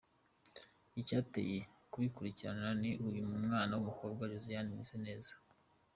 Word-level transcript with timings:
Icyanteye 0.99 1.57
kubikurikirana 1.91 2.67
ni 2.81 2.91
uyu 3.07 3.21
mwana 3.45 3.71
w’umukobwa 3.75 4.29
Josiane 4.31 4.69
Mwiseneza. 4.75 5.33